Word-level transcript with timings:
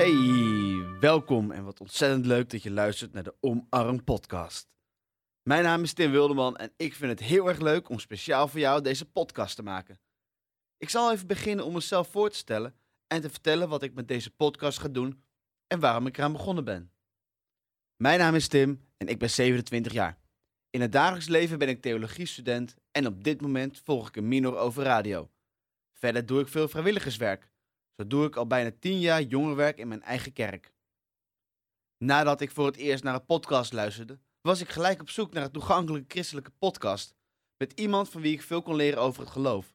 Welkom 0.00 1.50
en 1.50 1.64
wat 1.64 1.80
ontzettend 1.80 2.26
leuk 2.26 2.50
dat 2.50 2.62
je 2.62 2.70
luistert 2.70 3.12
naar 3.12 3.22
de 3.22 3.34
Omarm 3.40 4.04
Podcast. 4.04 4.68
Mijn 5.42 5.62
naam 5.62 5.82
is 5.82 5.92
Tim 5.92 6.10
Wilderman 6.10 6.56
en 6.56 6.72
ik 6.76 6.94
vind 6.94 7.10
het 7.10 7.28
heel 7.28 7.48
erg 7.48 7.58
leuk 7.58 7.88
om 7.88 7.98
speciaal 7.98 8.48
voor 8.48 8.60
jou 8.60 8.82
deze 8.82 9.10
podcast 9.10 9.56
te 9.56 9.62
maken. 9.62 10.00
Ik 10.76 10.88
zal 10.88 11.12
even 11.12 11.26
beginnen 11.26 11.64
om 11.64 11.72
mezelf 11.72 12.08
voor 12.08 12.30
te 12.30 12.36
stellen 12.36 12.74
en 13.06 13.20
te 13.20 13.30
vertellen 13.30 13.68
wat 13.68 13.82
ik 13.82 13.94
met 13.94 14.08
deze 14.08 14.30
podcast 14.30 14.78
ga 14.78 14.88
doen 14.88 15.22
en 15.66 15.80
waarom 15.80 16.06
ik 16.06 16.18
eraan 16.18 16.32
begonnen 16.32 16.64
ben. 16.64 16.92
Mijn 17.96 18.18
naam 18.18 18.34
is 18.34 18.48
Tim 18.48 18.80
en 18.96 19.06
ik 19.06 19.18
ben 19.18 19.30
27 19.30 19.92
jaar. 19.92 20.18
In 20.70 20.80
het 20.80 20.92
dagelijks 20.92 21.28
leven 21.28 21.58
ben 21.58 21.68
ik 21.68 21.82
theologiestudent 21.82 22.76
en 22.90 23.06
op 23.06 23.24
dit 23.24 23.40
moment 23.40 23.80
volg 23.84 24.08
ik 24.08 24.16
een 24.16 24.28
minor 24.28 24.56
over 24.56 24.82
radio. 24.82 25.30
Verder 25.92 26.26
doe 26.26 26.40
ik 26.40 26.48
veel 26.48 26.68
vrijwilligerswerk. 26.68 27.49
Zo 28.00 28.06
doe 28.06 28.26
ik 28.26 28.36
al 28.36 28.46
bijna 28.46 28.70
10 28.78 29.00
jaar 29.00 29.22
jongerenwerk 29.22 29.78
in 29.78 29.88
mijn 29.88 30.02
eigen 30.02 30.32
kerk. 30.32 30.72
Nadat 31.98 32.40
ik 32.40 32.50
voor 32.50 32.66
het 32.66 32.76
eerst 32.76 33.04
naar 33.04 33.14
een 33.14 33.24
podcast 33.24 33.72
luisterde, 33.72 34.18
was 34.40 34.60
ik 34.60 34.68
gelijk 34.68 35.00
op 35.00 35.10
zoek 35.10 35.32
naar 35.32 35.44
een 35.44 35.50
toegankelijke 35.50 36.12
christelijke 36.12 36.50
podcast 36.50 37.14
met 37.56 37.72
iemand 37.72 38.08
van 38.08 38.20
wie 38.20 38.32
ik 38.32 38.42
veel 38.42 38.62
kon 38.62 38.74
leren 38.74 39.00
over 39.00 39.22
het 39.22 39.30
geloof. 39.30 39.74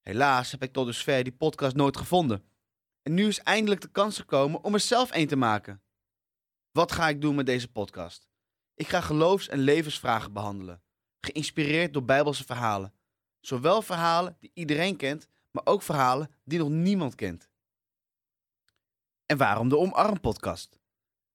Helaas 0.00 0.50
heb 0.50 0.62
ik 0.62 0.72
tot 0.72 0.86
dusver 0.86 1.24
die 1.24 1.32
podcast 1.32 1.76
nooit 1.76 1.96
gevonden. 1.96 2.44
En 3.02 3.14
nu 3.14 3.26
is 3.26 3.38
eindelijk 3.38 3.80
de 3.80 3.90
kans 3.90 4.18
gekomen 4.18 4.64
om 4.64 4.74
er 4.74 4.80
zelf 4.80 5.14
een 5.14 5.26
te 5.26 5.36
maken. 5.36 5.82
Wat 6.70 6.92
ga 6.92 7.08
ik 7.08 7.20
doen 7.20 7.34
met 7.34 7.46
deze 7.46 7.72
podcast? 7.72 8.28
Ik 8.74 8.88
ga 8.88 9.00
geloofs- 9.00 9.48
en 9.48 9.58
levensvragen 9.58 10.32
behandelen, 10.32 10.82
geïnspireerd 11.20 11.92
door 11.92 12.04
Bijbelse 12.04 12.44
verhalen. 12.44 12.94
Zowel 13.40 13.82
verhalen 13.82 14.36
die 14.40 14.50
iedereen 14.54 14.96
kent, 14.96 15.28
maar 15.50 15.66
ook 15.66 15.82
verhalen 15.82 16.30
die 16.44 16.58
nog 16.58 16.68
niemand 16.68 17.14
kent. 17.14 17.54
En 19.26 19.36
waarom 19.36 19.68
de 19.68 19.76
Omarm 19.76 20.20
podcast? 20.20 20.80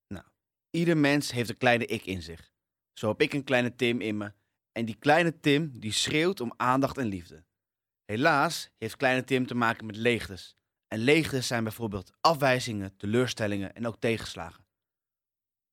Nou, 0.07 0.25
ieder 0.69 0.97
mens 0.97 1.31
heeft 1.31 1.49
een 1.49 1.57
kleine 1.57 1.85
ik 1.85 2.05
in 2.05 2.21
zich. 2.21 2.53
Zo 2.93 3.07
heb 3.07 3.21
ik 3.21 3.33
een 3.33 3.43
kleine 3.43 3.75
Tim 3.75 4.01
in 4.01 4.17
me. 4.17 4.33
En 4.71 4.85
die 4.85 4.95
kleine 4.95 5.39
Tim 5.39 5.79
die 5.79 5.91
schreeuwt 5.91 6.41
om 6.41 6.53
aandacht 6.57 6.97
en 6.97 7.05
liefde. 7.05 7.45
Helaas 8.05 8.69
heeft 8.77 8.95
kleine 8.95 9.23
Tim 9.23 9.47
te 9.47 9.55
maken 9.55 9.85
met 9.85 9.95
leegtes. 9.95 10.55
En 10.87 10.99
leegtes 10.99 11.47
zijn 11.47 11.63
bijvoorbeeld 11.63 12.11
afwijzingen, 12.21 12.97
teleurstellingen 12.97 13.75
en 13.75 13.87
ook 13.87 13.99
tegenslagen. 13.99 14.65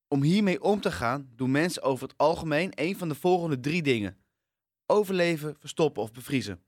Om 0.08 0.22
hiermee 0.22 0.62
om 0.62 0.80
te 0.80 0.92
gaan 0.92 1.32
doen 1.36 1.50
mensen 1.50 1.82
over 1.82 2.08
het 2.08 2.18
algemeen 2.18 2.70
een 2.74 2.96
van 2.96 3.08
de 3.08 3.14
volgende 3.14 3.60
drie 3.60 3.82
dingen: 3.82 4.18
overleven, 4.86 5.56
verstoppen 5.58 6.02
of 6.02 6.12
bevriezen. 6.12 6.62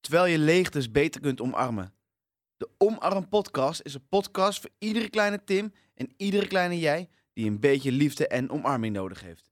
Terwijl 0.00 0.26
je 0.26 0.38
leegtes 0.38 0.90
beter 0.90 1.20
kunt 1.20 1.40
omarmen. 1.40 1.94
De 2.56 2.68
Omarm 2.78 3.28
Podcast 3.28 3.80
is 3.84 3.94
een 3.94 4.08
podcast 4.08 4.60
voor 4.60 4.70
iedere 4.78 5.08
kleine 5.08 5.44
Tim 5.44 5.72
en 5.94 6.14
iedere 6.16 6.46
kleine 6.46 6.78
jij 6.78 7.08
die 7.32 7.46
een 7.46 7.60
beetje 7.60 7.92
liefde 7.92 8.28
en 8.28 8.50
omarming 8.50 8.94
nodig 8.94 9.20
heeft. 9.20 9.50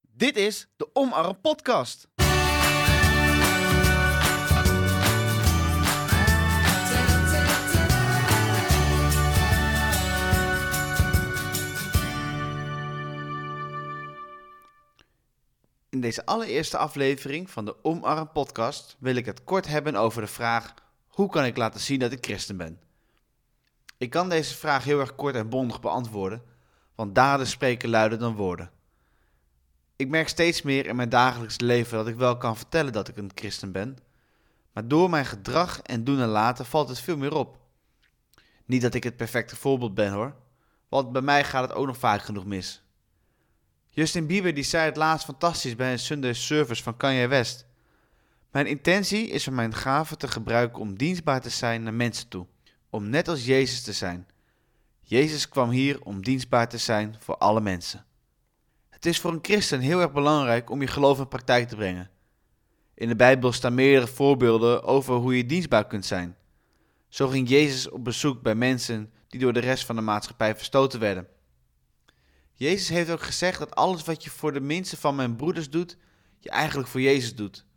Dit 0.00 0.36
is 0.36 0.68
de 0.76 0.90
Omarm 0.92 1.40
Podcast. 1.40 2.08
In 15.88 16.00
deze 16.00 16.26
allereerste 16.26 16.76
aflevering 16.76 17.50
van 17.50 17.64
de 17.64 17.84
Omarm 17.84 18.32
Podcast 18.32 18.96
wil 18.98 19.14
ik 19.14 19.26
het 19.26 19.44
kort 19.44 19.66
hebben 19.66 19.96
over 19.96 20.20
de 20.20 20.28
vraag: 20.28 20.74
hoe 21.20 21.30
kan 21.30 21.44
ik 21.44 21.56
laten 21.56 21.80
zien 21.80 21.98
dat 21.98 22.12
ik 22.12 22.24
christen 22.24 22.56
ben? 22.56 22.80
Ik 23.98 24.10
kan 24.10 24.28
deze 24.28 24.54
vraag 24.54 24.84
heel 24.84 25.00
erg 25.00 25.14
kort 25.14 25.34
en 25.34 25.48
bondig 25.48 25.80
beantwoorden, 25.80 26.42
want 26.94 27.14
daden 27.14 27.46
spreken 27.46 27.88
luider 27.88 28.18
dan 28.18 28.34
woorden. 28.34 28.70
Ik 29.96 30.08
merk 30.08 30.28
steeds 30.28 30.62
meer 30.62 30.86
in 30.86 30.96
mijn 30.96 31.08
dagelijks 31.08 31.60
leven 31.60 31.96
dat 31.96 32.08
ik 32.08 32.16
wel 32.16 32.36
kan 32.36 32.56
vertellen 32.56 32.92
dat 32.92 33.08
ik 33.08 33.16
een 33.16 33.30
christen 33.34 33.72
ben, 33.72 33.98
maar 34.72 34.88
door 34.88 35.10
mijn 35.10 35.26
gedrag 35.26 35.82
en 35.82 36.04
doen 36.04 36.20
en 36.20 36.28
laten 36.28 36.66
valt 36.66 36.88
het 36.88 37.00
veel 37.00 37.16
meer 37.16 37.34
op. 37.34 37.58
Niet 38.64 38.82
dat 38.82 38.94
ik 38.94 39.04
het 39.04 39.16
perfecte 39.16 39.56
voorbeeld 39.56 39.94
ben 39.94 40.12
hoor, 40.12 40.34
want 40.88 41.12
bij 41.12 41.22
mij 41.22 41.44
gaat 41.44 41.68
het 41.68 41.72
ook 41.78 41.86
nog 41.86 41.98
vaak 41.98 42.22
genoeg 42.22 42.44
mis. 42.44 42.82
Justin 43.90 44.26
Bieber 44.26 44.54
die 44.54 44.64
zei 44.64 44.84
het 44.84 44.96
laatst 44.96 45.24
fantastisch 45.24 45.76
bij 45.76 45.92
een 45.92 45.98
Sunday 45.98 46.32
service 46.32 46.82
van 46.82 46.96
Kanye 46.96 47.28
West. 47.28 47.68
Mijn 48.50 48.66
intentie 48.66 49.28
is 49.28 49.48
om 49.48 49.54
mijn 49.54 49.74
gaven 49.74 50.18
te 50.18 50.28
gebruiken 50.28 50.80
om 50.80 50.96
dienstbaar 50.96 51.40
te 51.40 51.50
zijn 51.50 51.82
naar 51.82 51.94
mensen 51.94 52.28
toe, 52.28 52.46
om 52.90 53.08
net 53.08 53.28
als 53.28 53.44
Jezus 53.44 53.82
te 53.82 53.92
zijn. 53.92 54.26
Jezus 55.00 55.48
kwam 55.48 55.70
hier 55.70 56.02
om 56.02 56.22
dienstbaar 56.22 56.68
te 56.68 56.78
zijn 56.78 57.16
voor 57.18 57.36
alle 57.36 57.60
mensen. 57.60 58.04
Het 58.88 59.06
is 59.06 59.20
voor 59.20 59.32
een 59.32 59.38
christen 59.42 59.80
heel 59.80 60.00
erg 60.00 60.12
belangrijk 60.12 60.70
om 60.70 60.80
je 60.80 60.86
geloof 60.86 61.18
in 61.18 61.28
praktijk 61.28 61.68
te 61.68 61.76
brengen. 61.76 62.10
In 62.94 63.08
de 63.08 63.16
Bijbel 63.16 63.52
staan 63.52 63.74
meerdere 63.74 64.06
voorbeelden 64.06 64.82
over 64.82 65.14
hoe 65.14 65.36
je 65.36 65.46
dienstbaar 65.46 65.86
kunt 65.86 66.06
zijn. 66.06 66.36
Zo 67.08 67.28
ging 67.28 67.48
Jezus 67.48 67.88
op 67.88 68.04
bezoek 68.04 68.42
bij 68.42 68.54
mensen 68.54 69.12
die 69.28 69.40
door 69.40 69.52
de 69.52 69.60
rest 69.60 69.84
van 69.84 69.96
de 69.96 70.02
maatschappij 70.02 70.56
verstoten 70.56 71.00
werden. 71.00 71.28
Jezus 72.54 72.88
heeft 72.88 73.10
ook 73.10 73.22
gezegd 73.22 73.58
dat 73.58 73.74
alles 73.74 74.04
wat 74.04 74.24
je 74.24 74.30
voor 74.30 74.52
de 74.52 74.60
minste 74.60 74.96
van 74.96 75.14
mijn 75.14 75.36
broeders 75.36 75.70
doet, 75.70 75.96
je 76.38 76.50
eigenlijk 76.50 76.88
voor 76.88 77.00
Jezus 77.00 77.34
doet. 77.34 77.68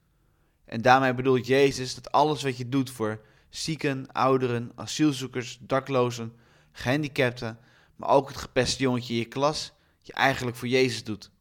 En 0.74 0.82
daarmee 0.82 1.14
bedoelt 1.14 1.48
Jezus 1.48 1.96
dat 1.96 2.12
alles 2.12 2.44
wat 2.44 2.58
je 2.58 2.70
doet 2.70 2.90
voor 2.90 3.22
zieken, 3.50 4.12
ouderen, 4.12 4.72
asielzoekers, 4.76 5.58
daklozen, 5.62 6.34
gehandicapten, 6.72 7.60
maar 7.96 8.10
ook 8.10 8.28
het 8.28 8.38
gepeste 8.38 8.84
jongetje 8.84 9.14
in 9.14 9.20
je 9.20 9.26
klas, 9.26 9.74
je 10.02 10.14
eigenlijk 10.14 10.58
voor 10.58 10.68
Jezus 10.68 11.04
doet. 11.04 11.32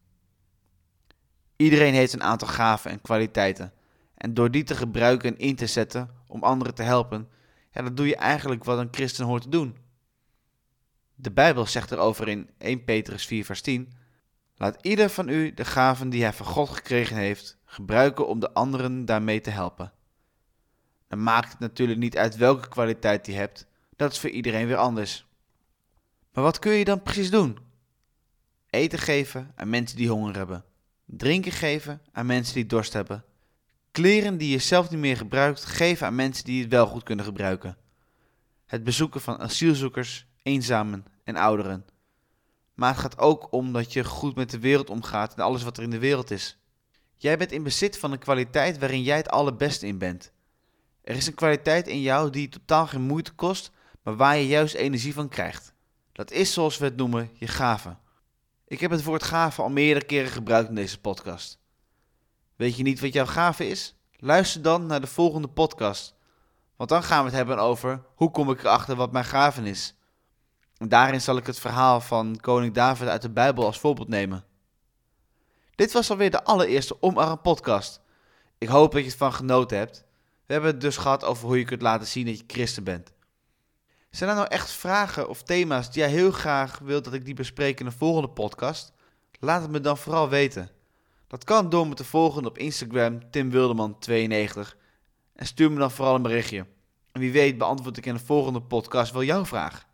Iedereen 1.56 1.94
heeft 1.94 2.12
een 2.12 2.22
aantal 2.22 2.48
gaven 2.48 2.90
en 2.90 3.00
kwaliteiten. 3.00 3.72
En 4.14 4.34
door 4.34 4.50
die 4.50 4.62
te 4.62 4.74
gebruiken 4.74 5.30
en 5.30 5.38
in 5.38 5.56
te 5.56 5.66
zetten 5.66 6.10
om 6.26 6.42
anderen 6.42 6.74
te 6.74 6.82
helpen, 6.82 7.28
ja, 7.70 7.82
dat 7.82 7.96
doe 7.96 8.06
je 8.06 8.16
eigenlijk 8.16 8.64
wat 8.64 8.78
een 8.78 8.88
christen 8.90 9.24
hoort 9.24 9.42
te 9.42 9.48
doen. 9.48 9.76
De 11.14 11.30
Bijbel 11.30 11.66
zegt 11.66 11.92
erover 11.92 12.28
in 12.28 12.50
1 12.58 12.84
Petrus 12.84 13.26
4, 13.26 13.44
vers 13.44 13.60
10: 13.60 13.92
Laat 14.56 14.78
ieder 14.80 15.08
van 15.08 15.28
u 15.28 15.54
de 15.54 15.64
gaven 15.64 16.10
die 16.10 16.22
hij 16.22 16.32
van 16.32 16.46
God 16.46 16.68
gekregen 16.68 17.16
heeft, 17.16 17.58
gebruiken 17.64 18.26
om 18.26 18.40
de 18.40 18.52
anderen 18.52 19.04
daarmee 19.04 19.40
te 19.40 19.50
helpen. 19.50 19.92
Dan 21.08 21.22
maakt 21.22 21.50
het 21.50 21.58
natuurlijk 21.58 21.98
niet 21.98 22.16
uit 22.16 22.36
welke 22.36 22.68
kwaliteit 22.68 23.26
je 23.26 23.32
hebt, 23.32 23.66
dat 23.96 24.12
is 24.12 24.18
voor 24.18 24.30
iedereen 24.30 24.66
weer 24.66 24.76
anders. 24.76 25.26
Maar 26.32 26.44
wat 26.44 26.58
kun 26.58 26.72
je 26.72 26.84
dan 26.84 27.02
precies 27.02 27.30
doen? 27.30 27.58
Eten 28.70 28.98
geven 28.98 29.52
aan 29.54 29.70
mensen 29.70 29.96
die 29.96 30.08
honger 30.08 30.36
hebben, 30.36 30.64
drinken 31.04 31.52
geven 31.52 32.02
aan 32.12 32.26
mensen 32.26 32.54
die 32.54 32.66
dorst 32.66 32.92
hebben, 32.92 33.24
kleren 33.90 34.36
die 34.36 34.50
je 34.50 34.58
zelf 34.58 34.90
niet 34.90 35.00
meer 35.00 35.16
gebruikt 35.16 35.64
geven 35.64 36.06
aan 36.06 36.14
mensen 36.14 36.44
die 36.44 36.62
het 36.62 36.70
wel 36.70 36.86
goed 36.86 37.02
kunnen 37.02 37.24
gebruiken, 37.24 37.76
het 38.66 38.84
bezoeken 38.84 39.20
van 39.20 39.38
asielzoekers, 39.38 40.26
eenzamen 40.42 41.06
en 41.24 41.36
ouderen. 41.36 41.84
Maar 42.74 42.90
het 42.90 43.00
gaat 43.00 43.18
ook 43.18 43.52
om 43.52 43.72
dat 43.72 43.92
je 43.92 44.04
goed 44.04 44.34
met 44.34 44.50
de 44.50 44.58
wereld 44.58 44.90
omgaat 44.90 45.34
en 45.34 45.42
alles 45.42 45.62
wat 45.62 45.76
er 45.76 45.82
in 45.82 45.90
de 45.90 45.98
wereld 45.98 46.30
is. 46.30 46.58
Jij 47.16 47.38
bent 47.38 47.52
in 47.52 47.62
bezit 47.62 47.98
van 47.98 48.12
een 48.12 48.18
kwaliteit 48.18 48.78
waarin 48.78 49.02
jij 49.02 49.16
het 49.16 49.28
allerbeste 49.28 49.86
in 49.86 49.98
bent. 49.98 50.32
Er 51.02 51.16
is 51.16 51.26
een 51.26 51.34
kwaliteit 51.34 51.88
in 51.88 52.00
jou 52.00 52.30
die 52.30 52.48
totaal 52.48 52.86
geen 52.86 53.02
moeite 53.02 53.32
kost, 53.32 53.70
maar 54.02 54.16
waar 54.16 54.36
je 54.36 54.46
juist 54.46 54.74
energie 54.74 55.14
van 55.14 55.28
krijgt. 55.28 55.74
Dat 56.12 56.30
is 56.30 56.52
zoals 56.52 56.78
we 56.78 56.84
het 56.84 56.96
noemen, 56.96 57.30
je 57.34 57.46
gave. 57.46 57.96
Ik 58.66 58.80
heb 58.80 58.90
het 58.90 59.04
woord 59.04 59.22
gave 59.22 59.62
al 59.62 59.70
meerdere 59.70 60.06
keren 60.06 60.30
gebruikt 60.30 60.68
in 60.68 60.74
deze 60.74 61.00
podcast. 61.00 61.58
Weet 62.56 62.76
je 62.76 62.82
niet 62.82 63.00
wat 63.00 63.12
jouw 63.12 63.26
gave 63.26 63.68
is? 63.68 63.94
Luister 64.16 64.62
dan 64.62 64.86
naar 64.86 65.00
de 65.00 65.06
volgende 65.06 65.48
podcast. 65.48 66.14
Want 66.76 66.90
dan 66.90 67.02
gaan 67.02 67.18
we 67.18 67.24
het 67.24 67.36
hebben 67.36 67.58
over 67.58 68.02
hoe 68.14 68.30
kom 68.30 68.50
ik 68.50 68.60
erachter 68.60 68.96
wat 68.96 69.12
mijn 69.12 69.24
gave 69.24 69.62
is. 69.62 69.94
Daarin 70.88 71.20
zal 71.20 71.36
ik 71.36 71.46
het 71.46 71.58
verhaal 71.58 72.00
van 72.00 72.38
koning 72.40 72.74
David 72.74 73.08
uit 73.08 73.22
de 73.22 73.30
Bijbel 73.30 73.64
als 73.64 73.78
voorbeeld 73.78 74.08
nemen. 74.08 74.44
Dit 75.74 75.92
was 75.92 76.10
alweer 76.10 76.30
de 76.30 76.44
allereerste 76.44 77.02
Omarm 77.02 77.40
podcast. 77.40 78.00
Ik 78.58 78.68
hoop 78.68 78.92
dat 78.92 79.00
je 79.00 79.08
het 79.08 79.16
van 79.16 79.32
genoten 79.32 79.78
hebt. 79.78 80.04
We 80.46 80.52
hebben 80.52 80.70
het 80.70 80.80
dus 80.80 80.96
gehad 80.96 81.24
over 81.24 81.46
hoe 81.46 81.58
je 81.58 81.64
kunt 81.64 81.82
laten 81.82 82.06
zien 82.06 82.26
dat 82.26 82.38
je 82.38 82.44
christen 82.46 82.84
bent. 82.84 83.12
Zijn 84.10 84.30
er 84.30 84.36
nou 84.36 84.48
echt 84.48 84.70
vragen 84.70 85.28
of 85.28 85.42
thema's 85.42 85.90
die 85.90 86.02
jij 86.02 86.10
heel 86.10 86.30
graag 86.30 86.78
wilt 86.78 87.04
dat 87.04 87.12
ik 87.12 87.24
die 87.24 87.34
bespreek 87.34 87.80
in 87.80 87.86
een 87.86 87.92
volgende 87.92 88.28
podcast? 88.28 88.92
Laat 89.40 89.62
het 89.62 89.70
me 89.70 89.80
dan 89.80 89.98
vooral 89.98 90.28
weten. 90.28 90.70
Dat 91.26 91.44
kan 91.44 91.68
door 91.68 91.88
me 91.88 91.94
te 91.94 92.04
volgen 92.04 92.46
op 92.46 92.58
Instagram 92.58 93.20
timwilderman92 93.20 94.76
en 95.34 95.46
stuur 95.46 95.72
me 95.72 95.78
dan 95.78 95.90
vooral 95.90 96.14
een 96.14 96.22
berichtje. 96.22 96.66
En 97.12 97.20
wie 97.20 97.32
weet 97.32 97.58
beantwoord 97.58 97.96
ik 97.96 98.06
in 98.06 98.14
de 98.14 98.24
volgende 98.24 98.62
podcast 98.62 99.12
wel 99.12 99.22
jouw 99.22 99.44
vraag. 99.44 99.86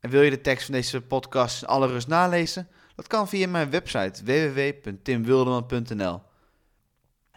En 0.00 0.10
wil 0.10 0.22
je 0.22 0.30
de 0.30 0.40
tekst 0.40 0.64
van 0.64 0.74
deze 0.74 1.00
podcast 1.00 1.62
in 1.62 1.68
alle 1.68 1.86
rust 1.86 2.08
nalezen? 2.08 2.68
Dat 2.94 3.06
kan 3.06 3.28
via 3.28 3.48
mijn 3.48 3.70
website 3.70 4.24
www.timwilderman.nl. 4.24 6.22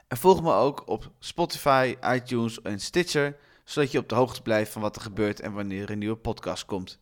En 0.08 0.18
volg 0.18 0.42
me 0.42 0.54
ook 0.54 0.88
op 0.88 1.12
Spotify, 1.20 1.96
iTunes 2.04 2.62
en 2.62 2.80
Stitcher, 2.80 3.38
zodat 3.64 3.92
je 3.92 3.98
op 3.98 4.10
de 4.10 4.16
hoogte 4.16 4.42
blijft 4.42 4.72
van 4.72 4.82
wat 4.82 4.96
er 4.96 5.02
gebeurt 5.02 5.40
en 5.40 5.54
wanneer 5.54 5.84
er 5.84 5.90
een 5.90 6.00
nieuwe 6.00 6.16
podcast 6.16 6.66
komt. 6.66 7.00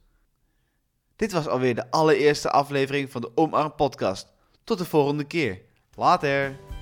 Dit 1.16 1.32
was 1.32 1.48
alweer 1.48 1.76
de 1.76 1.92
allereerste 1.92 2.52
aflevering 2.52 3.12
van 3.12 3.22
de 3.22 3.32
Omarm 3.36 3.76
Podcast. 3.76 4.32
Tot 4.64 4.78
de 4.78 4.86
volgende 4.86 5.24
keer. 5.24 5.62
Later. 5.96 6.79